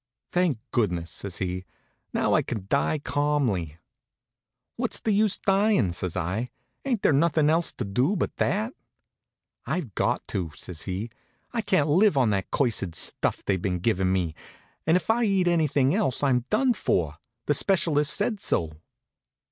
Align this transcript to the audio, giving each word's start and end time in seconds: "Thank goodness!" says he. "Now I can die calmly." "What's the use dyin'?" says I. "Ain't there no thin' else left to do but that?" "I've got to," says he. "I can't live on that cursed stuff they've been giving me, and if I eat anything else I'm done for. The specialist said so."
"Thank 0.31 0.57
goodness!" 0.71 1.11
says 1.11 1.37
he. 1.37 1.63
"Now 2.11 2.33
I 2.33 2.41
can 2.41 2.65
die 2.67 2.97
calmly." 2.97 3.77
"What's 4.75 4.99
the 4.99 5.11
use 5.11 5.37
dyin'?" 5.37 5.93
says 5.93 6.17
I. 6.17 6.49
"Ain't 6.83 7.03
there 7.03 7.13
no 7.13 7.27
thin' 7.27 7.51
else 7.51 7.67
left 7.67 7.77
to 7.77 7.85
do 7.85 8.15
but 8.15 8.35
that?" 8.37 8.73
"I've 9.67 9.93
got 9.93 10.25
to," 10.29 10.53
says 10.55 10.81
he. 10.89 11.11
"I 11.53 11.61
can't 11.61 11.87
live 11.87 12.17
on 12.17 12.31
that 12.31 12.49
cursed 12.49 12.95
stuff 12.95 13.45
they've 13.45 13.61
been 13.61 13.77
giving 13.77 14.11
me, 14.11 14.33
and 14.87 14.97
if 14.97 15.11
I 15.11 15.23
eat 15.23 15.47
anything 15.47 15.93
else 15.93 16.23
I'm 16.23 16.45
done 16.49 16.73
for. 16.73 17.17
The 17.45 17.53
specialist 17.53 18.11
said 18.15 18.41
so." 18.41 18.71